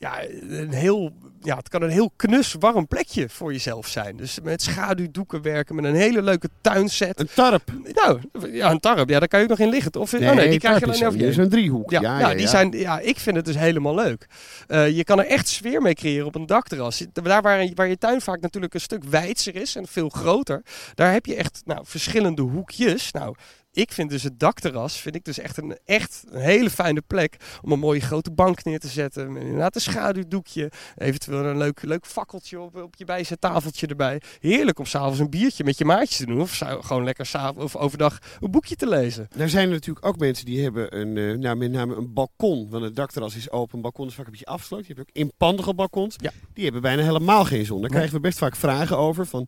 [0.00, 4.16] Ja, een heel, ja, het kan een heel knus, warm plekje voor jezelf zijn.
[4.16, 7.20] Dus met schaduwdoeken werken, met een hele leuke tuinset.
[7.20, 7.72] Een tarp.
[7.94, 8.20] Nou,
[8.52, 9.94] ja, een tarp, ja, daar kan je ook nog in liggen.
[9.94, 11.90] Of, oh nee, die krijg je alleen over je is een driehoek.
[11.90, 12.48] ja, Ja, ja, ja, die.
[12.48, 14.26] Zijn, ja, ik vind het dus helemaal leuk.
[14.66, 17.06] Eh, je kan er echt sfeer mee creëren op een dakterras.
[17.12, 20.62] Daar waar, waar je tuin vaak natuurlijk een stuk wijdser is en veel groter,
[20.94, 23.12] daar heb je echt nou, verschillende hoekjes.
[23.12, 23.34] Nou,
[23.78, 27.36] ik vind dus het dakterras vind ik dus echt een, echt een hele fijne plek
[27.62, 29.32] om een mooie grote bank neer te zetten.
[29.32, 34.20] Met inderdaad een schaduwdoekje, eventueel een leuk, leuk fakkeltje op, op je bijzettafeltje erbij.
[34.40, 37.76] Heerlijk om s'avonds een biertje met je maatjes te doen of gewoon lekker s'avonds of
[37.76, 39.28] overdag een boekje te lezen.
[39.36, 42.70] Nou zijn er natuurlijk ook mensen die hebben een, eh, nou, met name een balkon.
[42.70, 44.86] Want het dakterras is open, een balkon is vaak een beetje afgesloten.
[44.88, 46.14] Je hebt ook inpandige balkons.
[46.16, 46.32] Ja.
[46.54, 47.80] Die hebben bijna helemaal geen zon.
[47.80, 49.26] Daar krijgen we best vaak vragen over.
[49.26, 49.46] Van,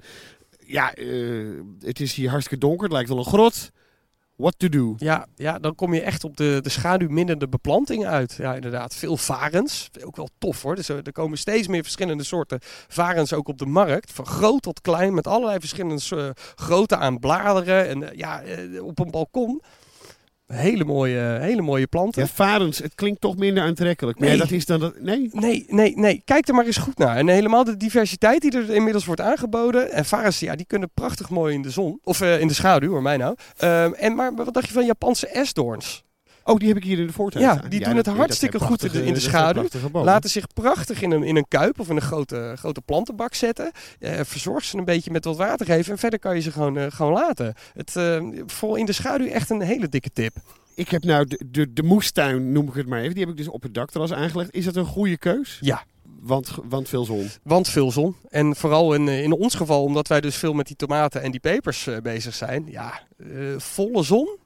[0.67, 1.07] ja, eh,
[1.81, 2.83] het is hier hartstikke donker.
[2.83, 3.71] Het lijkt wel een grot.
[4.41, 4.95] What to do?
[4.99, 6.71] Ja, ja, dan kom je echt op de, de
[7.49, 8.35] beplanting uit.
[8.39, 8.95] Ja, inderdaad.
[8.95, 9.91] Veel varens.
[10.05, 10.75] Ook wel tof hoor.
[10.77, 14.13] Dus er er komen steeds meer verschillende soorten varens ook op de markt.
[14.13, 15.15] Van groot tot klein.
[15.15, 17.89] Met allerlei verschillende so- grootte aan bladeren.
[17.89, 19.63] En eh, ja, eh, op een balkon.
[20.53, 22.23] Hele mooie, hele mooie planten.
[22.23, 24.19] Ja, varens, het klinkt toch minder aantrekkelijk.
[24.19, 24.37] Maar Nee.
[24.37, 25.01] ja, dat is dan dat.
[25.01, 25.29] Nee?
[25.33, 26.23] Nee, nee, nee.
[26.25, 27.17] Kijk er maar eens goed naar.
[27.17, 29.93] En helemaal de diversiteit die er inmiddels wordt aangeboden.
[29.93, 32.01] En varens, ja, die kunnen prachtig mooi in de zon.
[32.05, 33.37] Of eh, in de schaduw, hoor mij nou.
[33.57, 36.05] Ehm, en, maar wat dacht je van Japanse esdoorns?
[36.51, 37.69] Oh, die heb ik hier in de voortuin Ja, staan.
[37.69, 39.67] die doen het hartstikke goed in de- in schaduw.
[39.93, 43.71] Laten zich prachtig in een, in een kuip of in een grote, grote plantenbak zetten.
[43.99, 45.93] Eh, verzorg ze een beetje met wat water geven.
[45.93, 47.55] En verder kan je ze gewoon, eh, gewoon laten.
[47.75, 50.37] Het, eh, voor in de schaduw echt een hele dikke tip.
[50.75, 53.15] Ik heb nou de, de, de moestuin, noem ik het maar even.
[53.15, 54.55] Die heb ik dus op het dakterras aangelegd.
[54.55, 55.59] Is dat een goede keus?
[55.61, 55.85] Ja.
[56.21, 57.29] Want, want veel zon.
[57.43, 58.17] Want veel zon.
[58.29, 61.41] En vooral in, in ons geval, omdat wij dus veel met die tomaten en die
[61.41, 62.65] pepers bezig zijn.
[62.69, 63.01] Ja,
[63.57, 64.39] volle zon.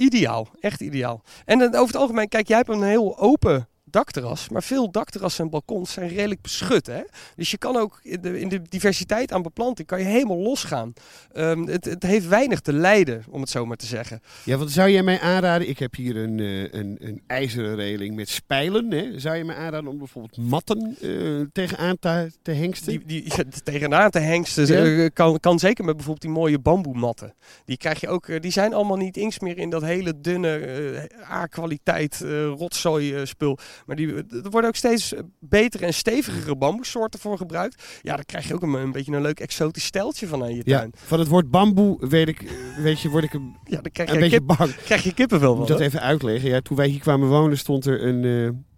[0.00, 0.48] Ideaal.
[0.60, 1.22] Echt ideaal.
[1.44, 4.48] En over het algemeen, kijk, jij hebt een heel open dakterras.
[4.48, 6.86] Maar veel dakterrassen en balkons zijn redelijk beschut.
[6.86, 7.00] Hè?
[7.36, 10.92] Dus je kan ook in de, in de diversiteit aan beplanting kan je helemaal losgaan.
[11.32, 14.20] Ehm, het, het heeft weinig te lijden, om het zo maar te zeggen.
[14.44, 15.68] Ja, wat zou jij mij aanraden?
[15.68, 18.90] Ik heb hier een, eh, een, een ijzeren reling met spijlen.
[18.90, 19.18] Hè?
[19.20, 22.88] Zou je mij aanraden om bijvoorbeeld matten eh, tegenaan te, te hengsten?
[22.92, 25.04] Die, die, ja, tegenaan te hengsten Ja.
[25.04, 27.34] eh, kan, kan zeker met bijvoorbeeld die mooie bamboematten.
[27.64, 32.20] Die krijg je ook, die zijn allemaal niet inks meer in dat hele dunne A-kwaliteit
[32.58, 33.58] rotzooi spul.
[33.86, 37.82] Maar die, er worden ook steeds betere en stevigere bamboesoorten voor gebruikt.
[38.02, 40.62] Ja, daar krijg je ook een, een beetje een leuk exotisch steltje van aan je
[40.64, 40.90] ja, tuin.
[40.94, 44.14] van het woord bamboe weet ik, weet je, word ik een, Ja, dan krijg een
[44.14, 44.74] je, beetje kip, bang.
[44.74, 45.76] krijg je kippenvel Ik moet van.
[45.76, 46.48] dat even uitleggen.
[46.50, 48.24] Ja, toen wij hier kwamen wonen stond er een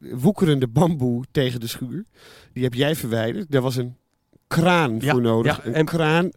[0.01, 2.05] eh, woekerende bamboe tegen de schuur.
[2.53, 3.51] Die heb jij verwijderd.
[3.51, 3.97] Daar was een
[4.47, 5.57] kraan Ja, voor nodig.
[5.57, 6.31] ja, een en- kraan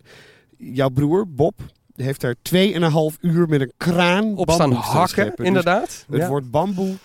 [0.57, 1.59] jouw broer, Bob,
[1.95, 5.31] heeft daar 2,5 uur met een kraan Op staan hakken.
[5.35, 6.05] Dus inderdaad.
[6.09, 6.27] het Ja.
[6.29, 6.95] wordt bamboe.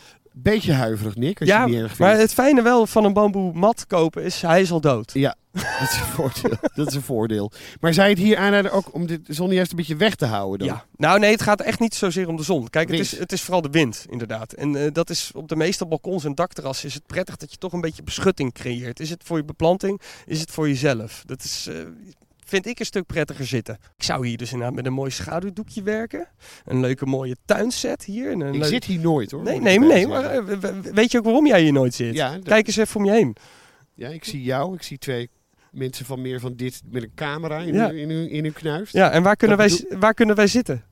[0.43, 3.13] Beetje huiverig, Nick, als ja, je het niet erg maar het fijne wel van een
[3.13, 5.11] bamboe mat kopen is, hij is al dood.
[5.13, 6.57] Ja, dat is een voordeel.
[6.75, 7.53] dat is een voordeel.
[7.81, 10.59] Maar je het hier aanraden ook om de zon juist een beetje weg te houden
[10.59, 10.69] dan?
[10.69, 12.69] Ja, nou nee, het gaat echt niet zozeer om de zon.
[12.69, 14.53] Kijk, het is, het is vooral de wind, inderdaad.
[14.53, 17.59] En eh, dat is op de meeste balkons en dakterrassen is het prettig dat je
[17.59, 19.01] toch een beetje beschutting creëert.
[19.01, 21.23] Is het voor je beplanting, is het voor jezelf?
[21.27, 21.77] Dat is, eh,
[22.51, 23.79] vind ik, een stuk prettiger zitten.
[23.97, 26.29] Ik zou hier dus inderdaad met een mooi schaduwdoekje werken.
[26.65, 28.31] Een leuke mooie tuinset hier.
[28.31, 29.43] En een Ik leuk- zit hier nooit hoor.
[29.43, 32.15] Nee, nee, nee, maar eh, we- we- weet je ook waarom jij hier nooit zit?
[32.15, 33.37] Ja, dat- Kijk eens even om je heen.
[33.95, 34.75] ja, ik zie jou.
[34.75, 35.31] Ik zie twee
[35.71, 37.87] mensen van meer van dit met een camera in, Ja.
[37.87, 38.93] hun, in, hun, in hun knuist.
[38.93, 40.85] Ja, en waar kunnen, wij, waar kunnen wij zitten?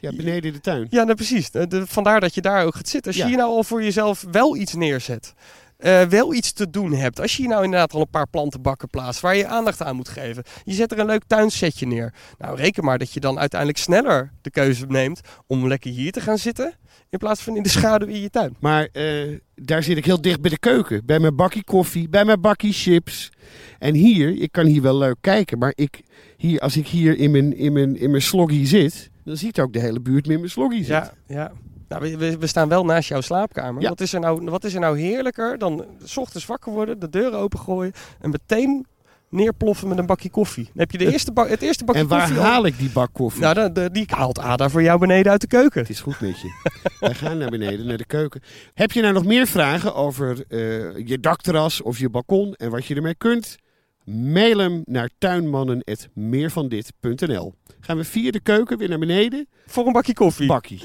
[0.00, 0.86] Ja, beneden in de tuin.
[0.90, 1.50] Ja, nou precies.
[1.50, 3.06] De- vandaar dat je daar ook gaat zitten.
[3.10, 3.28] Als je Ja.
[3.28, 5.34] hier nou al voor jezelf wel iets neerzet.
[5.78, 7.20] Eh, wel iets te doen hebt.
[7.20, 10.08] Als je hier nou inderdaad al een paar plantenbakken plaatst waar je aandacht aan moet
[10.08, 10.42] geven.
[10.64, 12.14] Je zet er een leuk tuinsetje neer.
[12.38, 16.20] Nou, reken maar dat je dan uiteindelijk sneller de keuze neemt om lekker hier te
[16.20, 16.74] gaan zitten.
[17.10, 18.56] In plaats van in de schaduw in je tuin.
[18.60, 21.06] Maar eh, daar zit ik heel dicht bij de keuken.
[21.06, 23.30] Bij mijn bakkie koffie, bij mijn bakkie chips.
[23.78, 25.58] En hier, ik kan hier wel leuk kijken.
[25.58, 26.00] Maar ik,
[26.36, 29.72] hier, als ik hier in mijn, in, mijn, in mijn sloggy zit, dan ziet ook
[29.72, 31.14] de hele buurt me in mijn sloggy zitten.
[31.26, 31.52] Ja, ja.
[31.88, 33.82] Nou, we- staan wel naast jouw slaapkamer.
[33.82, 33.88] Ja.
[33.88, 37.08] Wat, is er nou, wat is er nou heerlijker dan s ochtends wakker worden, de
[37.08, 38.86] deuren opengooien en meteen
[39.30, 40.64] neerploffen met een bakje koffie.
[40.64, 42.78] Dan heb je de eerste bak, het eerste bakje En waar koffie al- haal ik
[42.78, 43.40] die bak koffie?
[43.40, 45.80] Nou, de, de- die haalt Ada voor jou beneden uit de keuken.
[45.80, 46.70] Het is goed met je.
[47.00, 48.40] Wij gaan naar beneden, naar de keuken.
[48.74, 50.58] Heb je nou nog meer vragen over eh,
[51.06, 53.56] je dakterras of je balkon en wat je ermee kunt?
[54.04, 59.48] Mail hem naar tuinmannen.meervandit.nl Gaan we via de keuken weer naar beneden?
[59.66, 60.46] Voor een bakje koffie.
[60.46, 60.82] Bakkie.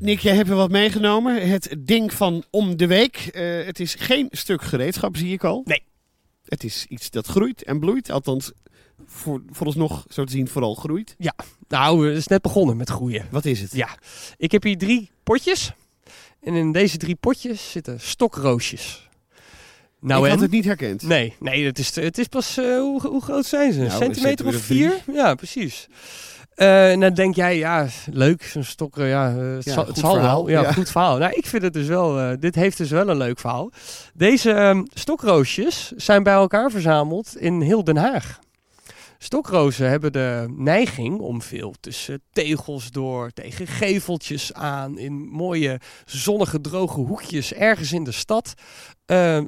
[0.00, 1.48] Nick, jij hebt er wat meegenomen.
[1.48, 3.16] Het ding van om de week.
[3.16, 5.62] Eh, het is geen stuk gereedschap, zie ik al.
[5.64, 5.82] Nee.
[6.44, 8.10] Het is iets dat groeit en bloeit.
[8.10, 8.52] Althans,
[9.06, 11.16] voor, vooralsnog, zo te zien, vooral groeit.
[11.68, 13.26] Nou, het is net begonnen met groeien.
[13.30, 13.72] Wat is het?
[13.72, 13.88] Ja,
[14.36, 15.72] ik heb hier drie potjes.
[16.40, 19.08] En in deze drie potjes zitten stokroosjes.
[20.00, 20.32] Nou ik en?
[20.32, 21.02] had het niet herkend.
[21.02, 22.56] Nee, nee het, is, het is pas...
[22.56, 23.80] eh, hoe, hoe groot zijn ze?
[23.80, 25.02] Een Nou, centimeter zetten we of er vier?
[25.14, 25.88] Ja, precies.
[26.60, 29.86] Eh, en dan denk jij, ja, leuk, zo'n stok, eh, ja, eh, het Ja, zal,
[29.86, 30.54] het goed zal verhaal, wel.
[30.54, 30.72] Ja, ja.
[30.72, 31.18] goed verhaal.
[31.18, 33.70] Nou, ik vind het dus wel, eh, dit heeft dus wel een leuk verhaal.
[34.14, 38.38] Deze ehm, stokroosjes zijn bij elkaar verzameld in heel Den Haag.
[39.18, 46.60] Stokrozen hebben de neiging om veel tussen tegels door, tegen geveltjes aan, in mooie zonnige
[46.60, 48.54] droge hoekjes ergens in de stad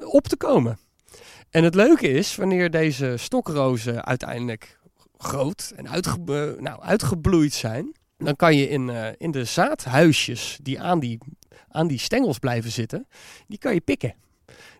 [0.00, 0.78] op te komen.
[1.50, 4.80] En het leuke is, wanneer deze stokrozen uiteindelijk
[5.22, 10.80] groot en uitge nou, uitgebloeid zijn, dan kan je in, eh, in de zaadhuisjes die
[10.80, 11.18] aan, die
[11.68, 13.06] aan die stengels blijven zitten,
[13.46, 14.14] die kan je pikken.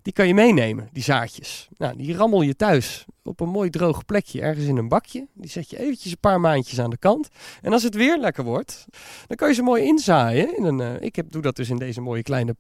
[0.02, 1.68] Die kan je meenemen, die zaadjes.
[1.76, 5.26] Nou, die rammel je thuis op een mooi droog plekje, ergens in een bakje.
[5.35, 7.28] Die zet je eventjes een paar maandjes aan de kant.
[7.61, 8.85] En als het weer lekker wordt,
[9.26, 10.57] dan kan je ze mooi inzaaien.
[10.57, 12.57] In een, eh, ik heb, doe dat dus in deze mooie kleine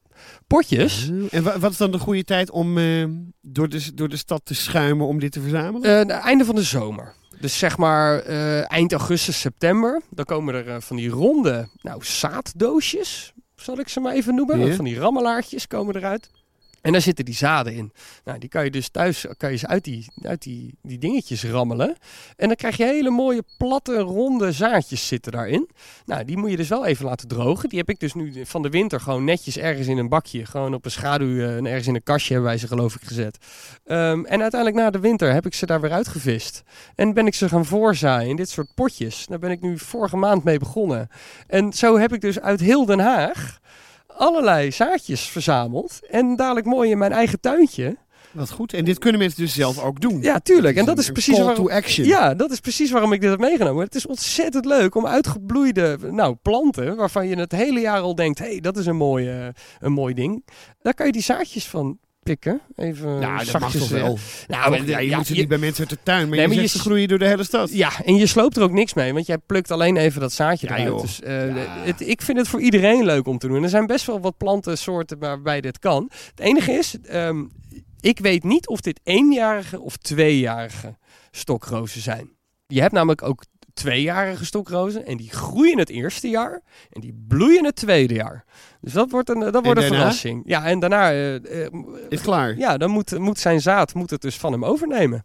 [0.46, 1.10] potjes.
[1.30, 3.04] En wa- wat is dan de goede tijd om eh,
[3.40, 5.98] door, de, door de stad te schuimen om dit te verzamelen?
[5.98, 7.14] Het einde van de zomer.
[7.42, 10.02] Dus zeg maar eh, eind augustus, september.
[10.10, 14.76] Dan komen er eh, van die ronde nou, zaaddoosjes, zal ik ze maar even noemen.
[14.76, 16.30] Van die rammelaartjes komen eruit.
[16.82, 17.92] En daar zitten die zaden in.
[18.24, 21.44] Nou, die kan je dus thuis kan je ze uit, die, uit die, die dingetjes
[21.44, 21.96] rammelen.
[22.36, 25.68] En dan krijg je hele mooie, platte, ronde zaadjes zitten daarin.
[26.06, 27.68] Nou, die moet je dus wel even laten drogen.
[27.68, 30.46] Die heb ik dus nu van de winter gewoon netjes ergens in een bakje.
[30.46, 33.02] Gewoon op een schaduw eh, en ergens in een kastje hebben wij ze geloof ik
[33.02, 33.38] gezet.
[33.84, 36.62] Ehm, en uiteindelijk na de winter heb ik ze daar weer uitgevist.
[36.94, 39.26] En ben ik ze gaan voorzaaien in dit soort potjes.
[39.26, 41.08] Daar ben ik nu vorige maand mee begonnen.
[41.46, 43.60] En zo heb ik dus uit heel Den Haag
[44.22, 46.00] allerlei zaadjes verzameld.
[46.10, 47.96] En dadelijk mooi in mijn eigen tuintje.
[48.32, 48.72] Wat goed.
[48.72, 50.22] En dit kunnen mensen dus zelf ook doen.
[50.22, 50.76] Ja, tuurlijk.
[50.76, 51.66] En dat is precies call waarom...
[51.66, 52.06] to action.
[52.06, 53.84] Ja, dat is precies waarom ik dit heb meegenomen.
[53.84, 58.38] Het is ontzettend leuk om uitgebloeide nou, planten, waarvan je het hele jaar al denkt,
[58.38, 59.46] hé, hey, dat is een mooi, eh,
[59.80, 60.46] een mooi ding.
[60.82, 62.60] Daar kan je die zaadjes van pikken.
[62.76, 64.18] Even Nou, zachtjes, eh, wel.
[64.48, 66.40] Nou, maar, ja, je ja, moet ze niet bij mensen uit de tuin, maar Nee,
[66.40, 67.72] je maar zegt je ze groeien door de hele stad.
[67.72, 70.66] Ja, en je sloopt er ook niks mee, want jij plukt alleen even dat zaadje
[70.66, 70.88] Ja, eruit.
[70.88, 71.00] joh.
[71.00, 71.54] Dus eh,
[71.84, 73.62] het, ik vind het voor iedereen leuk om te doen.
[73.62, 76.10] Er zijn best wel wat plantensoorten waarbij dit kan.
[76.30, 77.44] Het enige is, ehm,
[78.00, 80.96] ik weet niet of dit eenjarige of tweejarige
[81.30, 82.30] stokrozen zijn.
[82.66, 85.06] Je hebt namelijk ook tweejarige stokrozen.
[85.06, 86.60] En die groeien het eerste jaar.
[86.90, 88.44] En die bloeien het tweede jaar.
[88.82, 90.42] Dus dat wordt een, dat wordt een verrassing.
[90.46, 91.10] Ja, en daarna...
[91.10, 91.72] eh, eh,
[92.08, 92.56] Is klaar.
[92.58, 95.24] ja, dan moet, moet zijn zaad moet het dus van hem overnemen.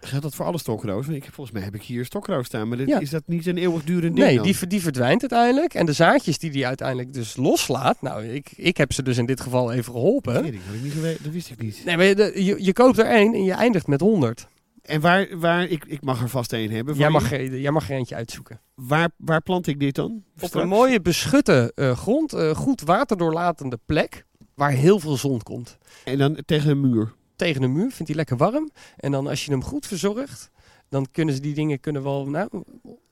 [0.00, 1.08] Geldt dat voor alle stokroos?
[1.08, 2.68] Ik, volgens mij heb ik hier stokroos staan.
[2.68, 2.98] Maar dit, Ja.
[2.98, 4.44] is dat niet een eeuwigdurend ding Nee, dan?
[4.44, 5.74] die, die verdwijnt uiteindelijk.
[5.74, 8.02] En de zaadjes die die uiteindelijk dus loslaat.
[8.02, 10.34] Nou, ik, ik heb ze dus in dit geval even geholpen.
[10.34, 11.24] Dat, weet ik, had ik niet geweten.
[11.24, 11.82] dat wist ik niet.
[11.84, 14.46] Nee, maar je, je, je koopt er één en je eindigt met 100.
[14.84, 16.94] En waar, waar ik, ik mag er vast één hebben.
[16.94, 17.60] Jij mag, je.
[17.60, 18.60] jij mag er eentje uitzoeken.
[18.74, 20.10] waar, waar plant ik dit dan?
[20.12, 20.54] Op Straks?
[20.54, 25.78] een mooie beschutte eh, grond, eh, goed waterdoorlatende plek, waar heel veel zon komt.
[26.04, 27.12] En dan tegen een muur.
[27.36, 28.70] Tegen de muur, vindt hij lekker warm.
[28.96, 30.50] En dan als je hem goed verzorgt,
[30.88, 32.48] dan kunnen ze die dingen kunnen wel, nou,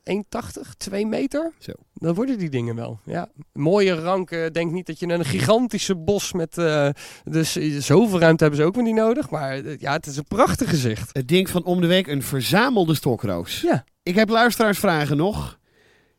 [0.05, 1.53] 1,80, 2 meter.
[1.59, 1.73] Zo.
[1.95, 3.01] Dan worden die dingen wel.
[3.05, 3.29] Ja.
[3.53, 4.53] Mooie ranken.
[4.53, 6.59] Denk niet dat je een gigantische bos met.
[6.59, 6.89] eh,
[7.25, 9.31] dus zoveel ruimte hebben ze ook weer niet nodig.
[9.31, 11.11] Maar eh, ja, het is een prachtig gezicht.
[11.13, 13.61] Het ding van om de week een verzamelde stokroos.
[13.61, 13.85] Ja.
[14.03, 15.61] Ik heb luisteraarsvragen nog.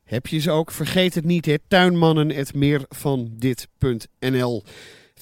[0.03, 0.71] Heb je ze ook?
[0.71, 1.55] Vergeet het niet, hè.
[1.67, 2.29] Tuinmannen,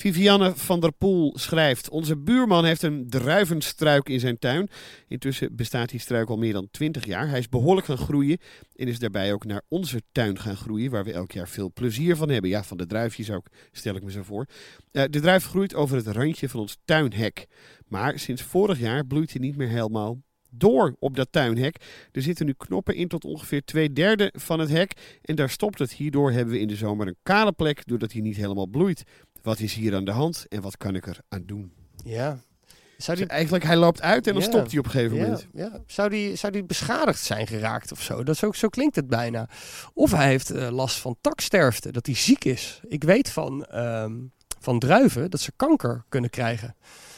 [0.01, 4.69] Vivianne van der Poel schrijft: Onze buurman heeft een druivenstruik in zijn tuin.
[5.07, 7.29] Intussen bestaat die struik al meer dan 20 jaar.
[7.29, 8.37] Hij is behoorlijk gaan groeien
[8.75, 12.15] en is daarbij ook naar onze tuin gaan groeien, waar we elk jaar veel plezier
[12.15, 12.49] van hebben.
[12.49, 14.45] Ja, van de druifjes ook, stel ik me zo voor.
[14.91, 17.47] Eh, de druif groeit over het randje van ons tuinhek.
[17.87, 20.17] Maar sinds vorig jaar bloeit hij niet meer helemaal
[20.51, 22.07] door op dat tuinhek.
[22.11, 25.19] Er zitten nu knoppen in tot ongeveer twee derde van het hek.
[25.21, 25.93] En daar stopt het.
[25.93, 29.03] Hierdoor hebben we in de zomer een kale plek, doordat hij niet helemaal bloeit.
[29.41, 31.71] Wat is hier aan de hand en wat kan ik er aan doen?
[32.03, 32.39] Ja.
[32.97, 34.47] Zou Dus die, eigenlijk, hij loopt uit en dan Ja.
[34.49, 35.47] stopt hij op een gegeven moment.
[35.53, 35.81] ja.
[35.85, 38.23] Zou, die, zou die beschadigd zijn geraakt of zo?
[38.23, 39.49] Dat is ook, zo klinkt het bijna.
[39.93, 42.81] Of hij heeft eh, last van taksterfte, dat hij ziek is.
[42.87, 44.13] Ik weet van, ehm,
[44.59, 46.67] van druiven dat ze kanker kunnen krijgen.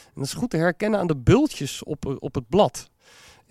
[0.04, 2.90] En dat is goed te herkennen aan de bultjes op, op het blad.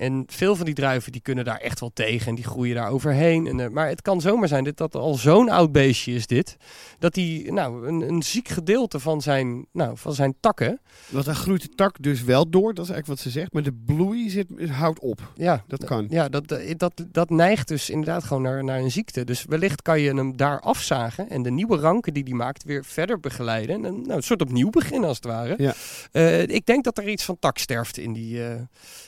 [0.03, 2.89] En veel van die druiven die kunnen daar echt wel tegen en die groeien daar
[2.89, 3.47] overheen.
[3.47, 6.57] En, eh, maar het kan zomaar zijn dat dat al zo'n oud beestje is dit.
[6.99, 11.35] Dat hij nou, een, een ziek gedeelte van zijn, nou, van zijn takken, Want dan
[11.35, 13.53] groeit de tak dus wel door, dat is eigenlijk wat ze zegt.
[13.53, 15.31] Maar de bloei zit, houdt op.
[15.35, 16.07] ja, Dat kan.
[16.09, 19.23] Ja, dat, dat, dat neigt dus inderdaad gewoon naar, naar een ziekte.
[19.23, 22.85] Dus wellicht kan je hem daar afzagen en de nieuwe ranken die hij maakt weer
[22.85, 23.75] verder begeleiden.
[23.75, 25.55] En een, nou, een soort opnieuw beginnen als het ware.
[25.57, 25.73] Ja.
[26.11, 28.61] Eh, ik denk dat er iets van taksterfte in, die, eh,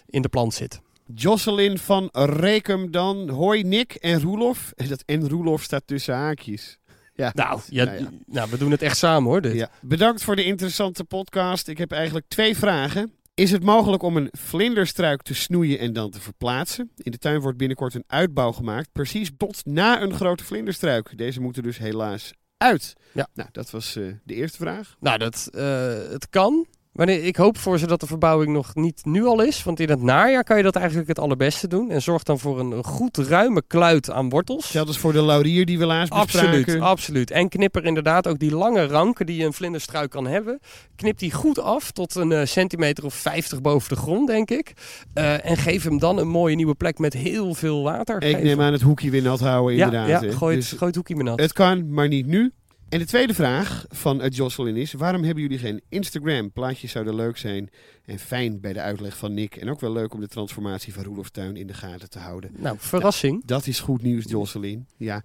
[0.09, 0.83] in de plant zit.
[1.13, 3.29] Jocelyn van Rekum dan.
[3.29, 4.71] Hoi Nick en Roelof.
[4.75, 6.77] En dat en Roelof staat tussen haakjes.
[7.17, 7.31] Ja.
[7.33, 8.09] Nou, ja, Nou ja.
[8.25, 9.41] nou, we doen het echt samen hoor.
[9.41, 9.53] Dit.
[9.53, 9.69] Ja.
[9.81, 11.67] Bedankt voor de interessante podcast.
[11.67, 13.13] Ik heb eigenlijk twee vragen.
[13.33, 16.91] Is het mogelijk om een vlinderstruik te snoeien en dan te verplaatsen?
[16.95, 21.17] In de tuin wordt binnenkort een uitbouw gemaakt, precies tot na een grote vlinderstruik.
[21.17, 22.93] Deze moeten dus helaas uit.
[23.11, 23.27] Ja.
[23.33, 24.95] Nou, dat was eh, de eerste vraag.
[24.99, 26.65] Nou, dat, eh, het kan.
[26.95, 29.63] Wanneer, ik hoop voor ze dat de verbouwing nog niet nu al is.
[29.63, 31.91] Want in het najaar kan je dat eigenlijk het allerbeste doen.
[31.91, 34.63] En zorg dan voor een, goed ruime kluit aan wortels.
[34.63, 36.81] Hetzelfde is voor de laurier die we laatst Absoluut, bespraken.
[36.81, 37.31] absoluut.
[37.31, 40.59] En knip er inderdaad ook die lange ranken die een vlinderstruik kan hebben.
[40.95, 44.73] Knip die goed af tot een eh, centimeter of 50 boven de grond, denk ik.
[45.13, 48.15] Eh, en geef hem dan een mooie nieuwe plek met heel veel water.
[48.15, 50.07] Ik Geef neem hem- aan het hoekje weer nat houden, inderdaad.
[50.09, 51.39] ja gooi, het, Dus gooi het hoekje maar nat.
[51.39, 52.51] het kan, maar niet nu.
[52.89, 56.51] En de tweede vraag van uh, Jocelyn is: waarom hebben jullie geen Instagram?
[56.51, 57.69] Plaatjes zouden leuk zijn
[58.05, 59.55] en fijn bij de uitleg van Nick.
[59.55, 62.51] En ook wel leuk om de transformatie van Roelof Tuin in de gaten te houden.
[62.57, 63.45] nou, verrassing.
[63.45, 64.87] Dat is goed nieuws, Jocelyn.
[64.97, 65.23] Ja,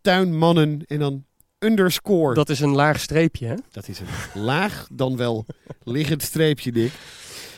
[0.00, 1.24] Tuinmannen en dan
[1.58, 2.34] underscore.
[2.34, 3.54] Dat, Dat is een laag streepje, hè?
[3.88, 5.46] is een laag, dan wel
[5.82, 6.92] liggend streepje, Nick.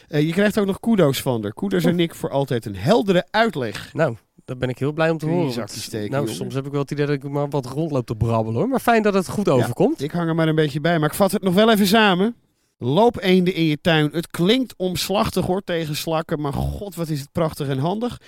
[0.09, 1.55] Eh, je krijgt ook nog kudo's van er.
[1.55, 3.94] Kudos en Nick voor altijd een heldere uitleg.
[3.94, 5.56] Nou, daar ben ik heel blij om te horen.
[5.56, 6.37] want- steken, nou, jongen?
[6.37, 8.68] soms heb ik wel het idee dat ik maar wat rondloop te brabbelen, hoor.
[8.68, 10.02] Maar fijn dat het goed overkomt.
[10.02, 12.37] Ik hang er maar een beetje bij, maar ik vat het nog wel even samen.
[12.78, 14.09] Loopeenden in je tuin.
[14.12, 18.20] Het klinkt omslachtig hoor tegen slakken, maar god wat is het prachtig en handig.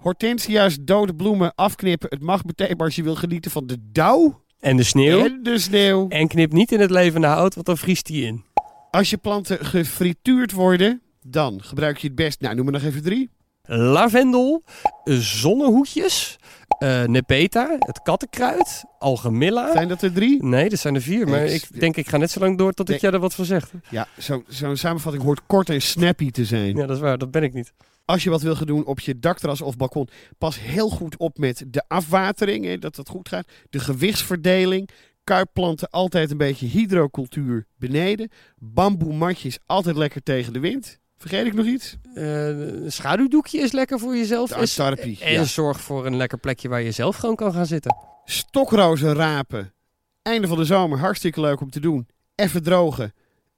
[0.00, 2.08] Hortensia's dode bloemen afknippen.
[2.10, 5.24] Het mag meteen maar als je wil genieten van de dauw En de sneeuw.
[5.24, 6.08] en de sneeuw.
[6.08, 8.44] En knip niet in het levende hout, want dan vriest die in.
[8.90, 12.40] Als je planten gefrituurd worden, dan gebruik je het best.
[12.40, 13.30] Nou, noem maar nog even drie.
[13.66, 14.62] Lavendel,
[15.04, 16.36] zonnehoedjes,
[16.78, 19.72] eh nepeta, het kattenkruid, algemilla.
[19.72, 20.42] Zijn dat er drie?
[20.44, 21.28] Nee, dat zijn er vier.
[21.28, 22.96] Maar Ik- ik denk, ik ga net zo lang door tot Nee.
[22.96, 23.70] ik jij er wat van zeg.
[23.90, 26.76] Ja, zo- zo'n samenvatting hoort kort en snappy te zijn.
[26.76, 27.18] Ja, dat is waar.
[27.18, 27.72] Dat ben ik niet.
[28.04, 31.38] Als je wat wil gaan doen op je dakterras of balkon, pas heel goed op
[31.38, 33.46] met de afwatering, hè, dat dat goed gaat.
[33.70, 34.88] De gewichtsverdeling.
[35.24, 38.30] Kuipplanten altijd een beetje hydrocultuur beneden.
[38.58, 40.98] Bamboematjes altijd lekker tegen de wind.
[41.16, 41.96] Vergeet ik nog iets?
[42.14, 44.50] Eh, een schaduwdoekje is lekker voor jezelf.
[44.50, 45.44] En ja.
[45.44, 47.96] zorg voor een lekker plekje waar je zelf gewoon kan gaan zitten.
[48.24, 49.74] Stokrozen rapen.
[50.22, 52.06] Einde van de zomer, hartstikke leuk om te doen.
[52.34, 53.12] Even drogen.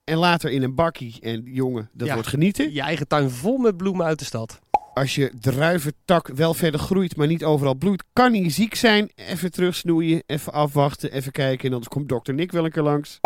[0.05, 1.17] En later in een bakkie.
[1.21, 2.15] En jongen, dat Ja.
[2.15, 2.73] wordt genieten.
[2.73, 4.59] Je eigen tuin vol met bloemen uit de stad.
[4.95, 9.11] als je druiventak wel verder groeit, maar niet overal bloeit, kan hij ziek zijn.
[9.15, 13.21] Even terugsnoeien, even afwachten, even kijken en dan komt dokter Nick wel een keer langs.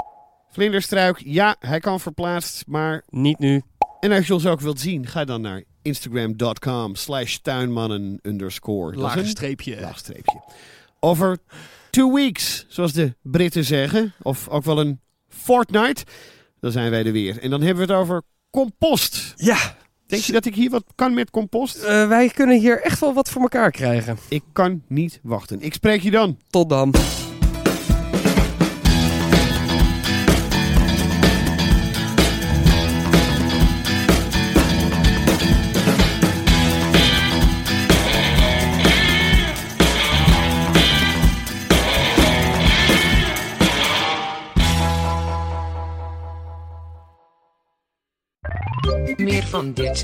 [0.51, 3.03] Vlinderstruik, ja, hij kan verplaatst, maar...
[3.09, 3.63] Niet nu.
[4.01, 8.97] En als je ons ook wilt zien, ga dan naar instagram.com slash tuinmannen underscore.
[9.81, 10.43] Laag streepje.
[11.01, 11.39] Over
[11.91, 14.13] two weeks, zoals de Britten zeggen.
[14.23, 16.03] Of ook wel een fortnight.
[16.61, 17.39] Dan zijn wij er weer.
[17.39, 19.33] En dan hebben we het over compost.
[19.37, 19.77] Ja,
[20.07, 21.77] Denk je dat ik hier wat kan met compost?
[21.77, 24.19] eh, wij kunnen hier echt wel wat voor elkaar krijgen.
[24.29, 25.61] Ik kan niet wachten.
[25.61, 26.39] Ik spreek je dan.
[26.49, 26.95] Tot dan.
[49.21, 50.03] Meer van dit.